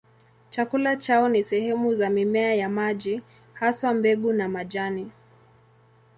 [0.49, 3.21] Chakula chao ni sehemu za mimea ya maji,
[3.53, 5.11] haswa mbegu na majani.